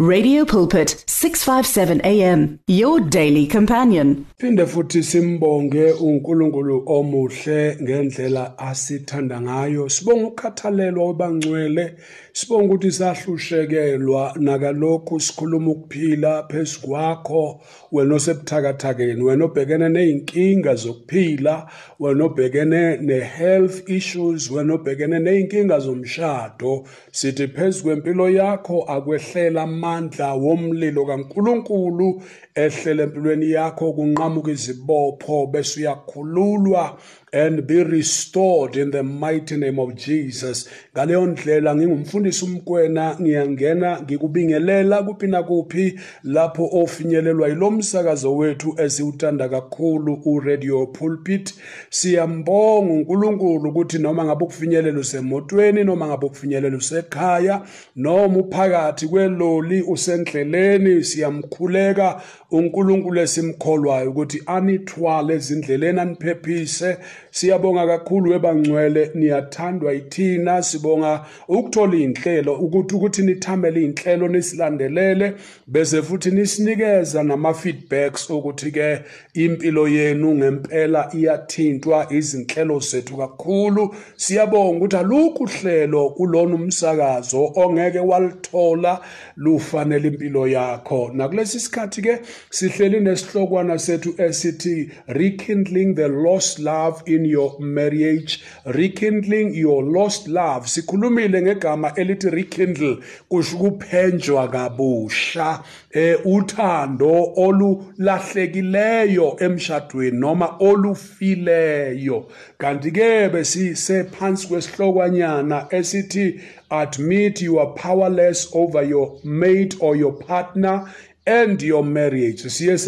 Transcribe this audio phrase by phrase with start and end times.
[0.00, 4.26] Radio Pulpit 657 AM your daily companion.
[4.40, 9.88] Phinde futhi simbonge uNkulunkulu omuhle ngendlela asithanda ngayo.
[9.88, 11.94] Sibonga ukukhathalelwa obangcwele,
[12.32, 17.60] sibonga ukuthi sahlushekelwa nakalokhu sikhuluma ukuphila phezukwakho
[17.92, 21.70] wena osebuthakathakeni, wena obhekene nezinkinga zokuphila,
[22.00, 26.84] wena obhekene nehealth issues, wena obhekene nezinkinga zomshado.
[27.12, 32.22] Sithi phezukwempilo yakho akwehlela amandla womlilo kaNkuluNkulu
[32.54, 36.98] ehlele empilweni yakho kunqamuka izibopho bese uyakhululwa
[37.34, 40.68] and be restored in the mighty name of Jesus.
[40.96, 50.86] Ngaleyo ndlela ngingumfundisi umkwena ngiyangena ngikubingelela kuphi nakuphi lapho ofinyelelwa yilomsakazo wethu esiwuthanda kakhulu uradio
[50.86, 51.54] pulpit.
[51.90, 57.62] Siyambonga uNkulunkulu ukuthi noma ngabe ukufinyelela usemotweni noma ngabe ukufinyelela usekhaya
[57.96, 62.22] noma uphakathi kweloli usendleleni siyamkhuleka
[62.56, 66.90] uNkulunkulu esimkholwayo ukuthi anithwale ezindleleni aniphephise
[67.34, 70.62] siyabonga kakhulu webangcwele niyathandwa yithina.
[70.62, 75.34] Sibonga ukuthola inhlelo ukuthi ukuthi nithamele inhlelo nisilandelele
[75.66, 79.00] bese futhi nisinikeza nama feedbacks ukuthi ke
[79.34, 83.94] impilo yenu ngempela iyathintwa izinhlelo zethu kakhulu.
[84.16, 89.00] Siyabonga ukuthi alukho uhlelo kulona umsakazo ongeke walithola
[89.36, 91.10] lufanele impilo yakho.
[91.14, 92.18] Nakulesi sikhathi ke
[92.50, 100.66] sihleli nesihlokwana sethu esithi rekindling the lost love in your marriage rekindling your lost love.
[100.66, 112.26] Sikhulumile ngegama elithi rekindle kusho ukuphenjwa kabusha eh uthando olulahlekileyo emshadweni noma olufileyo.
[112.58, 120.88] Kanti ke besisephansi kwesihlokwana esithi admit you are powerless over your mate or your partner
[121.26, 122.50] and your marriage.
[122.50, 122.78] Siye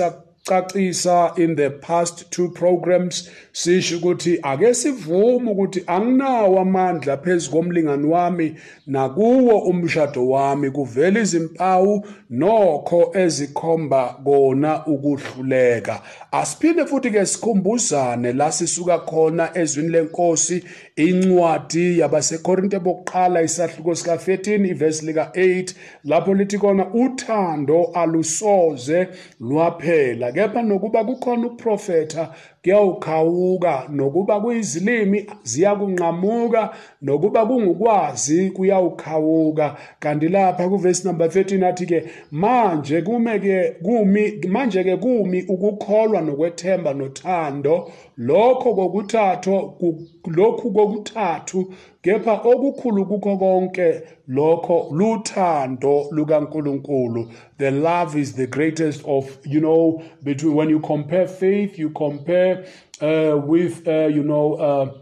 [0.47, 8.55] cacisa in the past two programs sisho ukuthi ake sivume ukuthi anginawo amandla phezukomlingani wami
[8.87, 10.71] nakuwo umshado wami.
[10.71, 16.03] Kuvela izimpawu nokho ezikhomba kona ukuhluleka.
[16.33, 20.65] Asiphinde futhi ke sikhumbuzane la sisuka khona ezwini lenkosi
[20.97, 25.75] incwadi yabasekorinte bokuqala isahluko sika 13 ivesi lika 8
[26.05, 29.09] lapho lithi kona uthando alusoze
[29.41, 30.33] lwaphela.
[30.33, 32.33] Kepha nokuba kukhona ukuprofetha
[32.67, 36.71] kuyawukhawuka nokuba kuyizilimi ziyakunqamuka
[37.03, 39.77] nokuba kungukwazi kuyawukhawuka.
[39.99, 46.21] Kanti lapha kuvesi number 13 athi ke manje kume ke kumi manje ke kumi ukukholwa
[46.21, 47.91] nokwethemba nothando.
[48.19, 49.75] Lokho kokuthathu
[50.27, 51.73] lokhu kokuthathu
[52.07, 57.33] kepha okukhulu kukho konke lokho luthando lukaNkuluNkulu.
[57.59, 62.65] The love is the greatest of you know between when you compare faith you compare
[63.01, 64.93] uh, with uh, you know uh,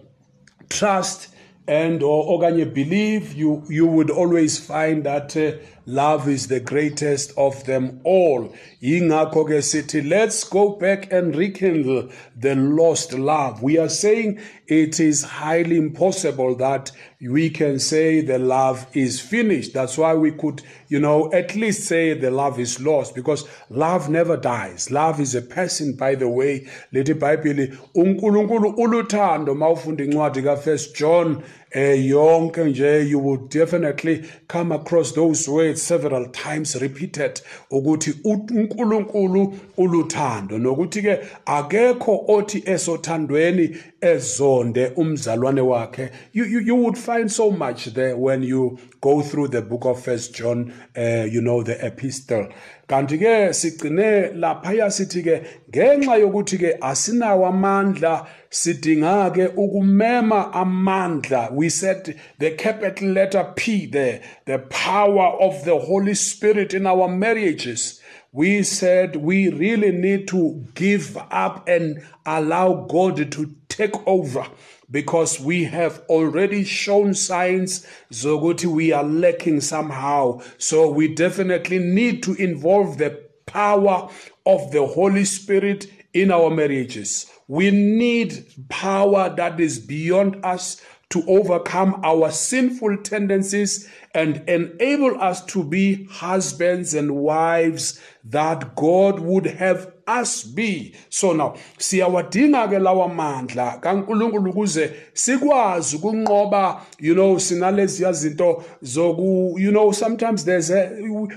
[0.70, 1.28] trust
[1.66, 7.32] and or okanye believe you you would always find that uh, love is the greatest
[7.36, 8.54] of them all.
[8.82, 13.62] Yingakho ke sithi let's go back and rekindle the lost love.
[13.62, 16.90] We are saying it is highly impossible that
[17.20, 19.74] we can say the love is finished.
[19.74, 24.08] That's why we could you know at least say the love is lost because love
[24.08, 24.90] never dies.
[24.90, 26.66] Love is a person by the way.
[26.92, 31.42] Lithi ibhayibheli uNkulunkulu uluthando mawufunda incwadi ka first John
[31.74, 37.40] yonke nje you would definitely come across those words several times repeated
[37.70, 40.58] ukuthi uNkulunkulu uluthando.
[40.58, 46.10] Nokuthi ke akekho othi esothandweni ezonde umzalwane wakhe.
[46.32, 50.02] You, you you would find so much there when you go through the book of
[50.02, 52.48] first John uh, you know the epistle.
[52.86, 61.50] Kanti ke sigcine lapha sithi ke ngenxa yokuthi ke asinawo amandla sidinga ke ukumema amandla.
[61.52, 67.08] We said the capital letter P there the power of the holy spirit in our
[67.08, 68.00] marriages.
[68.32, 74.46] We said we really need to give up and allow God to take over
[74.90, 80.40] because we have already shown signs zokuthi we are lacking somehow.
[80.58, 84.08] So we definitely need to involve the power
[84.46, 87.26] of the holy spirit in our marriages.
[87.48, 90.80] We need power that is beyond us
[91.10, 99.20] to overcome our sinful tendencies and enable us to be husbands and wives that God
[99.20, 100.94] would have us be.
[101.08, 109.56] So now siyawadinga ke lawa mandla kaNkuluNkulu ukuze sikwazi ukunqoba you know sinalezi zinto zoku
[109.58, 110.90] you know sometimes there's a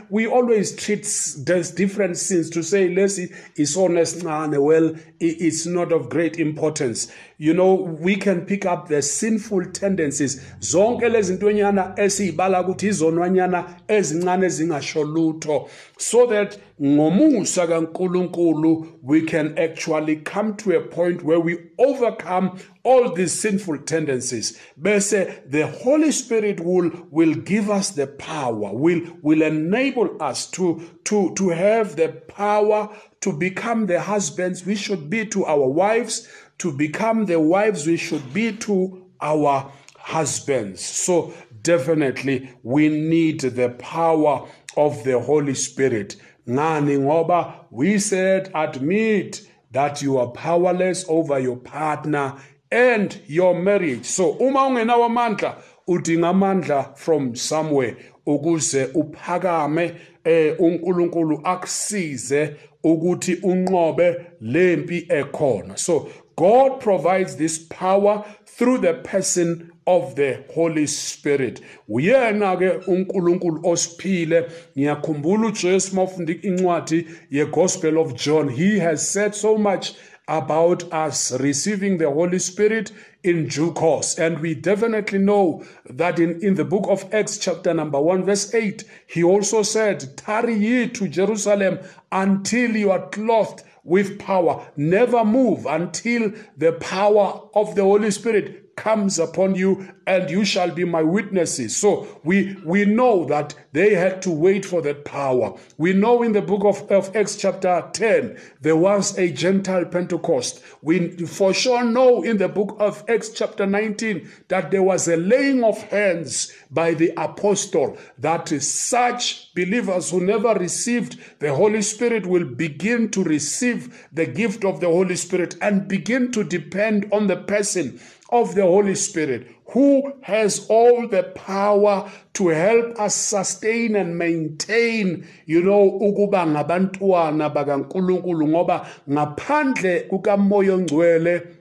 [0.10, 1.04] we always treat
[1.46, 4.58] there's different sins to say lesi isona esincane.
[4.58, 7.12] Well it's not of great importance.
[7.38, 10.42] You know we can pick up the sinful tendencies.
[10.60, 19.58] Zonke lezi ntonyana esizibala ukuthi izonwanyana ezincane ezingasho lutho so that ngomusa kaNkuluNkulu we can
[19.58, 26.12] actually come to a point where we overcome all these sinful tendencies bese the holy
[26.12, 31.96] spirit will will give us the power will will enable us to to to have
[31.96, 32.90] the power
[33.22, 36.28] to become the husbands we should be to our wives
[36.58, 40.84] to become the wives we should be to our husbands.
[40.84, 46.16] So, definitely, we need the power of the Holy Spirit.
[46.50, 49.42] Ngani ngoba we said admit
[49.72, 52.34] that you are powerless over your partner
[52.72, 54.06] and your marriage.
[54.06, 55.56] So uma ungenawo amandla
[55.88, 65.78] udinga amandla from somewhere ukuze uphakame eh uNkulunkulu akusize ukuthi unqobe lempi ekhona.
[65.78, 71.62] So God provides this power through the person of the Holy Spirit.
[71.90, 74.50] Uyena ke uNkulunkulu osiphile.
[74.78, 78.50] Ngiyakhumbula uJesu mawufunda incwadi yeGospel of John.
[78.50, 79.94] He has said so much
[80.28, 82.92] about us receiving the Holy Spirit
[83.24, 84.20] in due course.
[84.20, 88.54] And we definitely know that in, in the book of Acts, chapter number 1, verse
[88.54, 91.80] 8, he also said, Tarry ye to Jerusalem
[92.12, 94.68] until you are clothed with power.
[94.76, 100.72] Never move until the power of the Holy Spirit comes upon you and you shall
[100.72, 101.76] be my witnesses.
[101.76, 105.58] So we we know that they had to wait for that power.
[105.78, 110.62] We know in the book of, of acts chapter 10 there was a gentile pentecost.
[110.82, 115.18] We for sure know in the book of acts chapter 19 that there was a
[115.18, 122.26] laying of hands by the apostle that such believers who never received the holy spirit
[122.26, 127.28] will begin to receive the gift of the holy spirit and begin to depend on
[127.28, 133.96] the person of the Holy Spirit, who has all the power to help us sustain
[133.96, 141.58] and maintain, you know, ukuba ngabantwana bakaNkulunkulu ngoba ngaphandle kukamoya ongcwele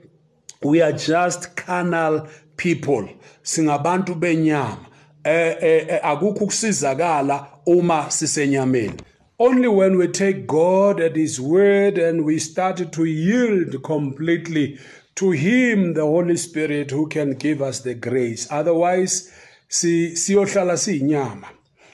[0.63, 2.27] we are just carnal
[2.57, 3.07] people.
[3.43, 4.85] Singabantu benyama.
[5.23, 8.99] Eh, eh, eh akukho ukusizakala uma sisenyameni.
[9.39, 14.79] Only when we take God at His word and we start to yield completely
[15.17, 18.47] to him the holy spirit who can give us the grace.
[18.51, 19.31] Otherwise
[19.67, 21.47] si siyohlala siyinyama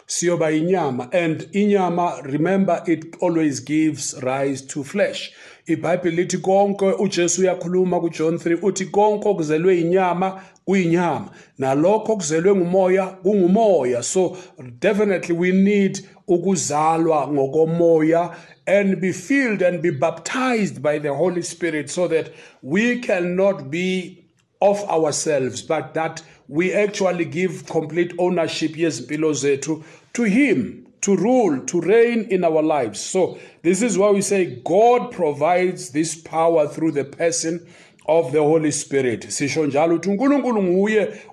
[0.06, 5.32] siyoba inyama and inyama remember it always gives rise to flesh.
[5.68, 11.30] Ibhayibheli lithi konke ujesu uyakhuluma kujohn 3 uthi konke okuzelwe inyama kuyinyama.
[11.58, 14.04] Nalokho okuzelwe ngumoya kungumoya.
[14.04, 14.38] So
[14.80, 21.90] definitely we need ukuzalwa ngokomoya and be filled and be baptized by the Holy Spirit
[21.90, 24.26] so that we cannot be
[24.62, 29.84] of ourselves, but that we actually give complete ownership, yes, below to,
[30.14, 33.00] to Him to rule, to reign in our lives.
[33.00, 37.68] So, this is why we say God provides this power through the person
[38.08, 39.22] of the Holy Spirit.
[39.24, 40.00] Sisho njalo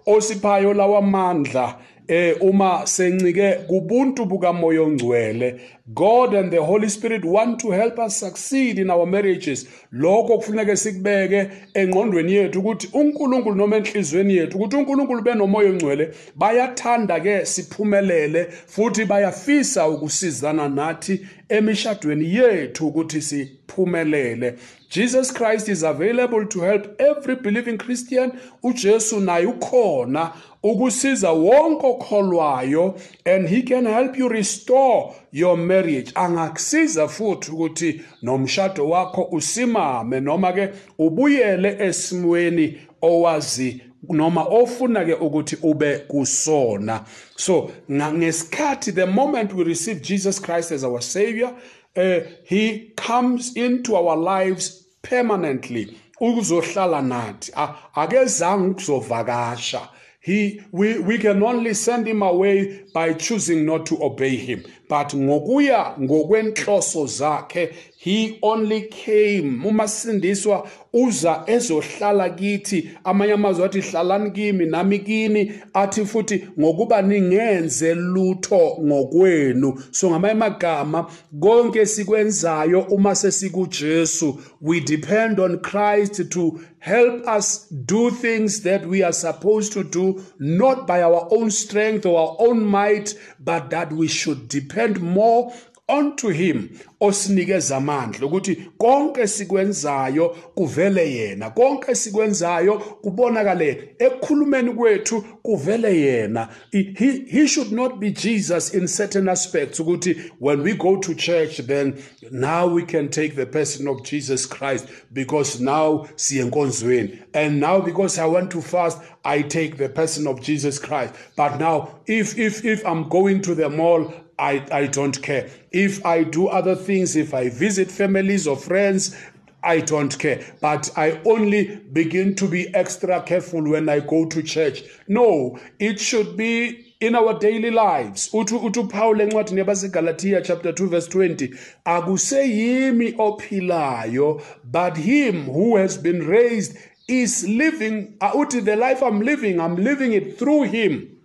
[0.07, 1.79] osiphayo lawa mandla
[2.11, 5.61] eh uma sencike kubuntu bukamoya ongcwele
[5.95, 9.67] God and the Holy Spirit want to help us succeed in our marriages.
[9.93, 17.21] Lokho kufuneka sikubeke engqondweni yethu ukuthi uNkulunkulu noma enhlizweni yethu ukuthi uNkulunkulu benomoya ongcwele bayathanda
[17.21, 24.55] ke siphumelele futhi bayafisa ukusizana nathi emishadweni yethu ukuthi siphumelele.
[24.91, 28.33] Jesus Christ is available to help every believing Christian.
[28.63, 36.13] uJesu naye ukhona ukusiza wonke okholwayo and he can help you restore your marriage.
[36.15, 45.57] Angakusiza futhi ukuthi nomshado wakho usimame noma ke ubuyele esimweni owazi noma ofuna ke ukuthi
[45.63, 47.05] ube kusona.
[47.37, 51.55] So ngesikhathi the moment we receive Jesus Christ as our savior
[51.97, 55.99] uh, he comes into our lives permanently.
[56.21, 57.53] Ukuzohlala nathi.
[57.97, 59.89] Akezange ukuzovakasha.
[60.21, 64.63] He we, we can only send him away by choosing not to obey him.
[64.89, 69.65] But ngokuya ngokwenhloso zakhe he only came.
[69.67, 72.91] Uma sindiswa uza ezohlala kithi.
[73.05, 75.53] Amanye amazwi athi hlalani kimi nami kini.
[75.75, 79.83] Athi futhi ngokuba ningenze lutho ngokwenu.
[79.91, 88.11] So ngamanye amagama konke sikwenzayo uma sesikuJesu we depend on Christ to help us do
[88.11, 92.65] things that we are supposed to do not by our own strength or our own
[92.81, 95.53] might but that we should depend more
[95.91, 96.69] onto him
[97.01, 106.49] osinikeza amandla ukuthi konke sikwenzayo kuvele yena konke sikwenzayo kubonakale ekukhulumeni kwethu kuvele yena.
[106.73, 111.57] He, he should not be Jesus in certain aspects ukuthi when we go to church
[111.59, 111.95] then
[112.31, 117.23] now we can take the person of Jesus Christ because now siyenkonzweni.
[117.35, 121.15] And now because I want to fast I take the person of Jesus Christ.
[121.37, 125.51] But now if if if I'm going to the mall I, I don't care.
[125.71, 129.15] If I do other things, if I visit families or friends,
[129.63, 130.43] I don't care.
[130.63, 134.83] But I only begin to be extra careful when I go to church.
[135.07, 138.31] No, it should be in our daily lives.
[138.33, 141.49] Utu utu Paul encwadini yabaseGalatia chapter 2 verse 20.
[141.87, 146.77] Akuseyimi ophilayo, but him who has been raised
[147.09, 148.17] is living.
[148.23, 151.20] Uh, Uti the life I'm living, I'm living it through him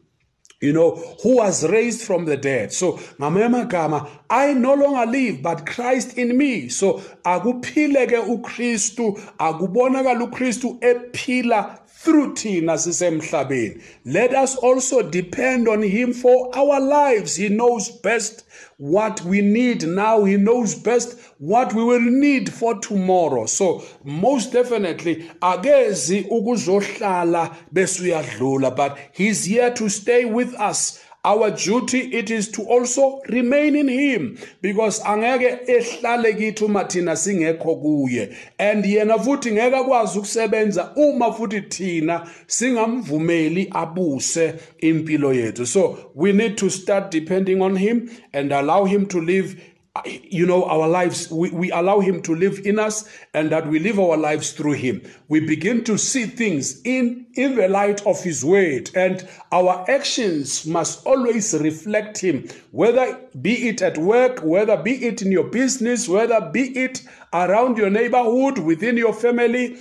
[0.66, 2.74] you know, who was raised from the dead.
[2.74, 6.70] So, ngamanye amagama, I no longer live, but Christ in me.
[6.70, 13.82] So, akuphileke uKristu, akubonakala uKristu ephila through thina sisemhlabeni.
[14.06, 17.36] Let us also depend on him for our lives.
[17.36, 18.44] He knows best
[18.78, 20.24] what we need now.
[20.24, 23.46] He knows best what we will need for tomorrow.
[23.46, 32.00] So most definitely akezi ukuzohlala besuyadlula but he's here to stay with us our duty
[32.14, 38.36] it is to also remain in him because angeke ehlale kithi uma thina singekho kuye.
[38.60, 45.66] And yena futhi ngeke akwazi ukusebenza uma futhi thina singamvumeli abuse impilo yethu.
[45.66, 49.60] So we need to start depending on him and allow him to live
[50.04, 53.80] you know, our lives, we, we allow Him to live in us and that we
[53.80, 55.02] live our lives through Him.
[55.30, 60.66] We begin to see things in, in the light of His Word, and our actions
[60.66, 66.10] must always reflect Him, whether be it at work, whether be it in your business,
[66.10, 69.78] whether be it around your neighborhood, within your family,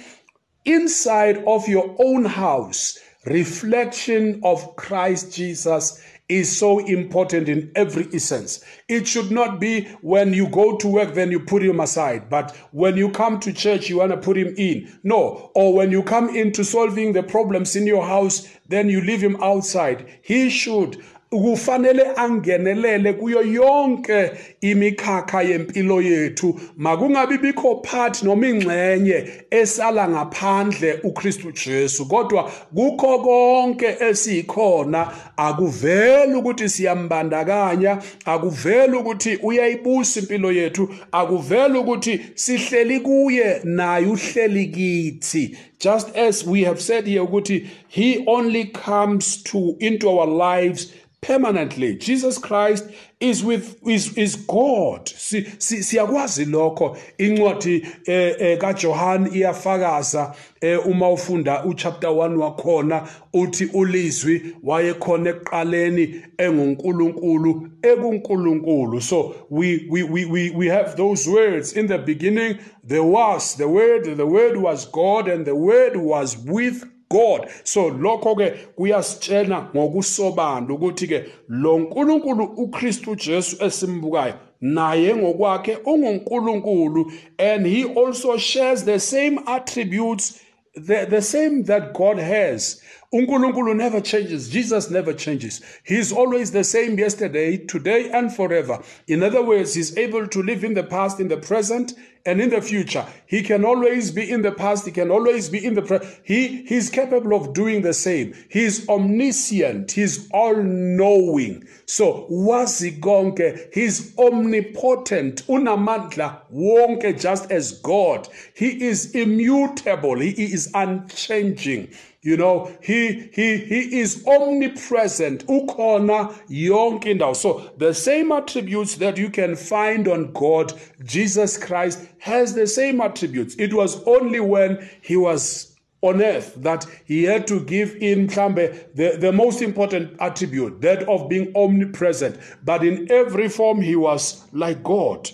[0.65, 2.99] inside of your own house.
[3.27, 8.65] Reflection of Christ Jesus is so important in every essence.
[8.89, 12.31] It should not be when you go to work, then you put him aside.
[12.31, 14.99] But when you come to church, you want to put him in.
[15.03, 15.51] No.
[15.55, 19.37] Or when you come into solving the problems in your house, then you leave him
[19.43, 20.07] outside.
[20.23, 21.03] He should
[21.41, 26.61] kufanele angenelele kuyo yonke imikhakha yempilo yethu.
[26.77, 35.13] Makungabi bikho part noma ingxenye esala ngaphandle uKristu Jesu kodwa kukho konke esikhona.
[35.37, 45.57] Akuveli ukuthi siyambandakanya akuveli ukuthi uyayibusa impilo yethu akuveli ukuthi sihleli kuye naye uhleli kithi.
[45.79, 50.93] Just as we have said here ukuthi he only comes to into our lives
[51.25, 51.97] permanently.
[51.97, 52.87] Jesus Christ
[53.19, 55.07] is with is is God.
[55.07, 56.97] Siyakwazi lokho.
[57.19, 66.23] Incwadi eh, eh kaJohn iyafakaza eh, uma ufunda uchapter 1 wakhona uthi ulizwi wayekhona ekuqaleni
[66.39, 69.01] enguNkulunkulu ekuNkulunkulu.
[69.01, 71.73] So we we we we have those words.
[71.73, 76.37] In the beginning there was the word the word was God and the word was
[76.45, 77.49] with God.
[77.65, 87.13] So lokho ke kuyasitshela ngokusobala ukuthi ke lo nkulunkulu uKristu Jesu esimbukayo naye ngokwakhe ungunkulunkulu
[87.39, 90.41] and he also shares the same attributes
[90.75, 92.83] the, the same that God has.
[93.15, 94.49] uNkulunkulu never changes.
[94.49, 95.61] Jesus never changes.
[95.85, 98.83] He's always the same yesterday, today, and forever.
[99.07, 101.95] In other words, he's able to live in the past, in the present,
[102.27, 103.07] and in the future.
[103.27, 104.87] He can always be in the past.
[104.87, 106.21] He can always be in the present.
[106.23, 108.35] He, he's capable of doing the same.
[108.49, 109.93] He's omniscient.
[109.93, 111.69] He's all knowing.
[111.87, 113.73] So, wazi gonke.
[113.73, 115.47] He's omnipotent.
[115.47, 118.27] Unamandla wonke just as God.
[118.55, 120.19] He is immutable.
[120.19, 121.91] He is unchanging.
[122.25, 125.47] You know, he he he is omnipresent.
[125.47, 127.37] Ukhona yonke indawo.
[127.37, 130.73] So the same attributes that you can find on God,
[131.05, 133.55] Jesus Christ has the same attributes.
[133.57, 138.95] It was only when he was on earth that he had to give in mhlambe
[138.95, 144.45] the, the most important attribute that of being omnipresent but in every form he was
[144.53, 145.31] like god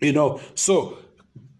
[0.00, 0.96] you know so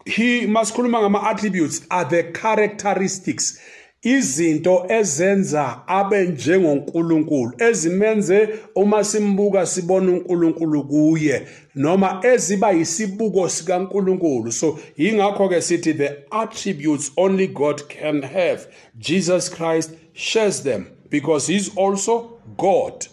[0.06, 3.58] he masikhuluma ngama-attributes are the characteristics
[4.04, 14.52] izinto ezenza abe njengoNkulunkulu ezimenze uma simbuka sibona uNkulunkulu kuye noma eziba yisibuko sikaNkulunkulu.
[14.52, 18.66] So ingakho ke sithi the attributes only God can have
[18.99, 23.06] Jesus Christ shares them because he's also God.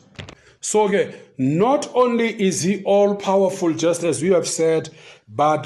[0.60, 4.90] So ke not only is he all powerful just as we have said
[5.28, 5.66] but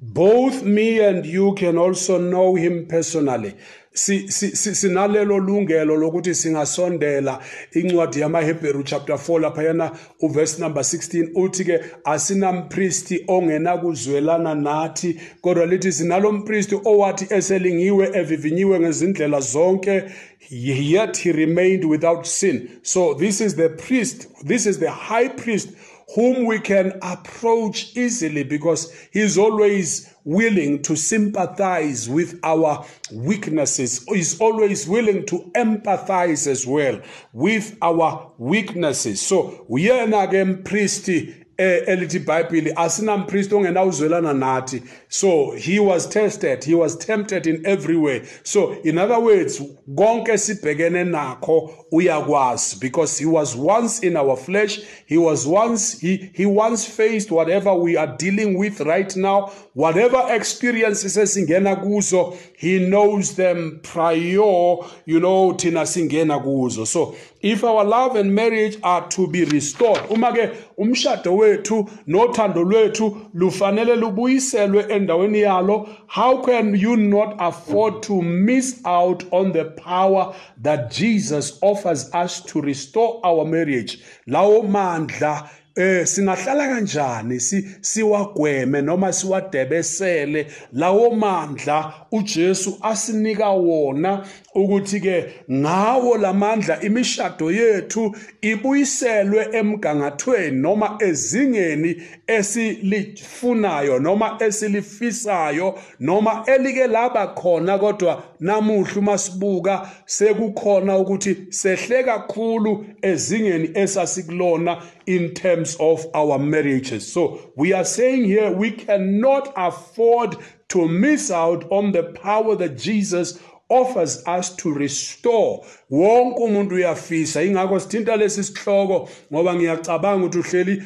[0.00, 3.54] both me and you can also know him personally.
[3.98, 7.40] Sinalelo lungelo lokuthi singasondela
[7.72, 9.90] incwadi yamaHebheru chapter 4 lapha yana
[10.20, 18.10] uverse number 16 uthi ke asinampristi ongena kuzwelana nathi kodwa lithi sinalo mpristi owathi eselingiwe
[18.14, 20.02] evivinyiwe ngezindlela zonke
[20.50, 22.80] yet he remained without sin.
[22.82, 25.70] So this is the priest this is the high priest
[26.14, 34.04] whom we can approach easily because he's always willing to sympathize with our weaknesses.
[34.08, 37.00] He's always willing to empathize as well
[37.32, 39.20] with our weaknesses.
[39.20, 44.82] So, uyena mpristi Eh, elithi iBhayibheli asinampriest ongenawuzwelana nathi.
[45.08, 48.22] So he was tested he was tempted in every way.
[48.44, 49.60] So in other words
[49.96, 56.30] konke sibhekene nakho uyakwazi because he was once in our flesh he was once he
[56.32, 59.50] he once faced whatever we are dealing with right now.
[59.74, 66.86] Whatever experiences esingena kuzo he knows them prior you know thina singena kuzo.
[66.86, 72.62] So if our love and marriage are to be restored uma ke umshado wethu nothando
[72.64, 79.64] lwethu lufanele lubuyiselwe endaweni yalo how can you not afford to miss out on the
[79.64, 83.98] power that Jesus offers us to restore our marriage?
[84.26, 87.40] Lawo mandla eh singahlala kanjani?
[87.40, 90.46] Si siwagweme noma siwadebesele.
[90.72, 94.26] Lawo mandla uJesu asinika wona
[94.58, 106.86] ukuthi ke ngawo lamandla imishado yethu ibuyiselwe emgangathweni noma ezingeni esilifunayo noma esilifisayo noma elike
[106.86, 116.38] laba khona kodwa namuhla masibuka sekukhona ukuthi sehle kakhulu ezingeni esasikulona in terms of our
[116.38, 117.10] marriages.
[117.12, 120.36] So we are saying here we cannot afford
[120.68, 125.64] to miss out on the power that Jesus offers us to restore.
[125.90, 127.42] Wonke umuntu uyafisa.
[127.42, 130.82] Ingakho sithinta lesi sihloko ngoba ngiyacabanga ukuthi uhleli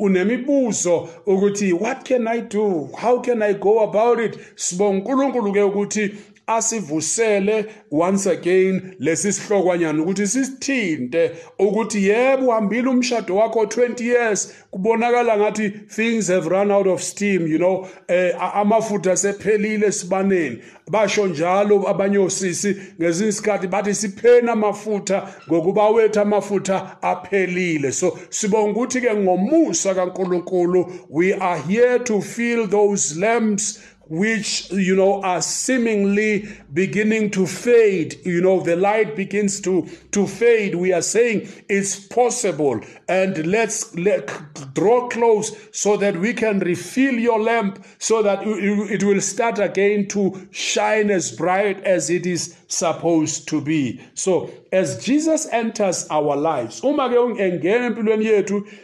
[0.00, 2.88] unemibuzo ukuthi what can i do?
[3.00, 4.38] How can i go about it?
[4.56, 6.14] Sibonga uNkulunkulu ke ukuthi
[6.46, 14.54] asivusele once again lesi sihlokwanyana ukuthi sisithinte ukuthi yebo uhambile umshado wakho 20 years.
[14.70, 20.58] Kubonakala ngathi things have run out of steam you know eh, amafutha sephelile sibaneni
[20.90, 27.92] basho njalo abanye osisi ngezinye isikhathi bathi siphena amafutha ngokuba wethu amafutha aphelile.
[27.92, 34.94] So sibonga ukuthi ke ngomusa kaNkuluNkulu we are here to fill those lamps which you
[34.94, 38.16] know are seemingly beginning to fade.
[38.24, 40.74] You know the light begins to to fade.
[40.74, 42.80] We are saying it's possible.
[43.08, 44.30] And let's let
[44.74, 50.08] draw close so that we can refill your lamp so that it will start again
[50.08, 54.00] to shine as bright as it is supposed to be.
[54.14, 56.80] So as Jesus enters our lives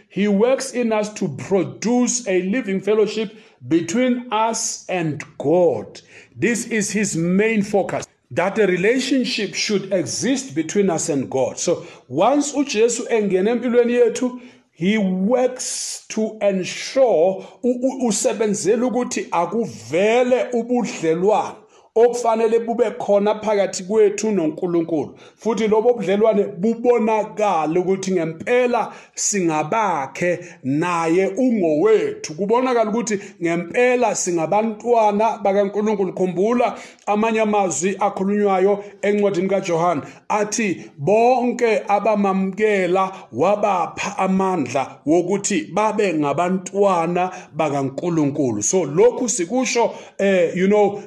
[0.08, 3.34] he works in us to produce a living fellowship
[3.68, 6.00] between us and God.
[6.34, 8.06] This is his main focus.
[8.30, 11.58] That a relationship should exist between us and God.
[11.58, 14.40] So once uJesu engena empilweni yethu
[14.74, 17.46] he works to ensure
[18.02, 21.61] usebenzela ukuthi akuvele ubudlelwano
[21.94, 25.14] okufanele bube khona phakathi kwethu noNkulunkulu.
[25.36, 32.34] Futhi lobo budlelwane bubonakala ukuthi ngempela singabakhe naye ungowethu.
[32.34, 36.12] Kubonakala ukuthi ngempela singabantwana bakaNkulunkulu.
[36.12, 48.62] Khumbula amanye amazwi akhulunywayo encwadini kaJohn athi bonke abamamkela wabapha amandla wokuthi babe ngabantwana bakaNkulunkulu.
[48.62, 51.02] So lokhu sikusho eh you know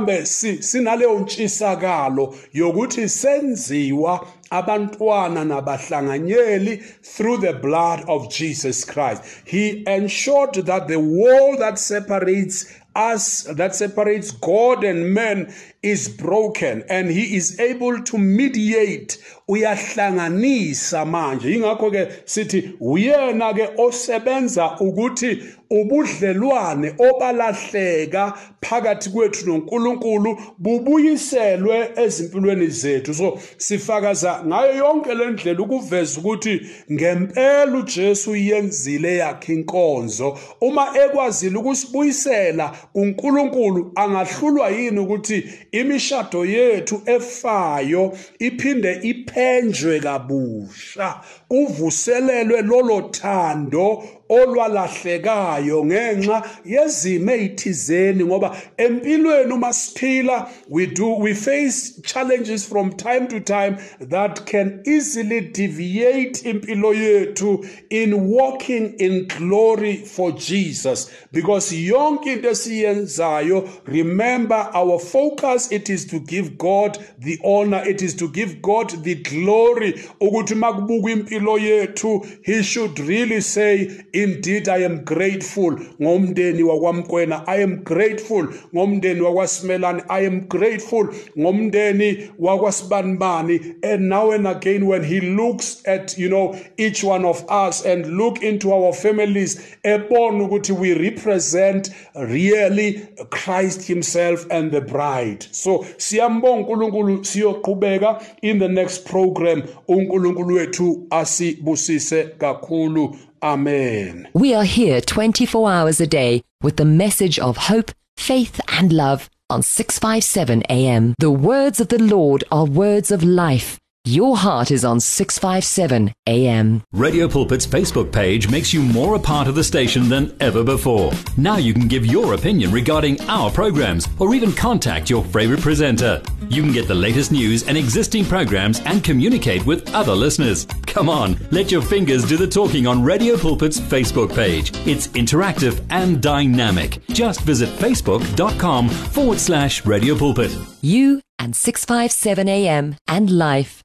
[0.00, 0.26] mhlambe
[0.62, 9.22] sinaleyo ntshisakalo yokuthi senziwa abantwana nabahlanganyeli through the blood of Jesus Christ.
[9.44, 16.84] He ensured that the wall that separates us that separates God and man is broken
[16.88, 19.18] and he is able to mediate.
[19.48, 21.54] Uyahlanganisa manje.
[21.54, 33.14] Ingakho ke sithi uyena ke osebenza ukuthi ubudlelwane obalahleka phakathi kwethu noNkulunkulu bubuyiselwe ezimpilweni zethu.
[33.14, 36.60] So sifakaza ngayo yonke lendlela ukuveza ukuthi
[36.92, 40.38] ngempela uJesu yenzile yakhe inkonzo.
[40.60, 51.20] Uma ekwazile ukusibuyisela uNkulunkulu angahlulwa yini ukuthi imishado yethu efayo iphinde iphenjwe kabusha.
[51.48, 62.00] Kuvuselelwe lolo thando olwalahlekayo ngenxa yezimo ezithizeni ngoba empilweni uma siphila we do we face
[62.02, 69.96] challenges from time to time that can easily deviate impilo yethu in walking in glory
[69.96, 71.10] for Jesus.
[71.32, 78.02] Because yonke into esiyenzayo remember our focus it is to give God the honor it
[78.02, 79.92] is to give God the glory.
[80.20, 85.76] Ukuthi makubuka impilo yethu he should really say indeed i am grateful.
[86.02, 88.48] Ngomndeni wakwamkwena i am grateful.
[88.74, 91.08] Ngomndeni wakwasimelane i am grateful.
[91.38, 97.44] Ngomndeni wakwasibanibani and now and again when he looks at you know each one of
[97.50, 104.80] us and look into our families ebona ukuthi we represent really Christ himself and the
[104.80, 105.46] bride.
[105.50, 109.62] So siyambonga uNkulunkulu siyoqhubeka in the next program.
[109.88, 113.16] uNkulunkulu wethu asibusise kakhulu.
[113.42, 114.28] Amen.
[114.34, 119.30] We are here 24 hours a day with the message of hope, faith, and love
[119.48, 121.14] on 657 AM.
[121.18, 123.78] The words of the Lord are words of life.
[124.10, 126.82] Your heart is on 657 AM.
[126.92, 131.12] Radio Pulpit's Facebook page makes you more a part of the station than ever before.
[131.36, 136.20] Now you can give your opinion regarding our programs or even contact your favorite presenter.
[136.48, 140.66] You can get the latest news and existing programs and communicate with other listeners.
[140.88, 144.72] Come on, let your fingers do the talking on Radio Pulpit's Facebook page.
[144.88, 146.98] It's interactive and dynamic.
[147.10, 150.52] Just visit facebook.com forward slash Radio Pulpit.
[150.80, 153.84] You and 657 AM and life.